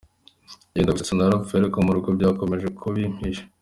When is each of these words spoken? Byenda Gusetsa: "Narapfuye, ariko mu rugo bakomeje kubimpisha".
Byenda 0.71 0.93
Gusetsa: 0.93 1.13
"Narapfuye, 1.15 1.59
ariko 1.59 1.77
mu 1.85 1.91
rugo 1.95 2.09
bakomeje 2.29 2.67
kubimpisha". 2.79 3.43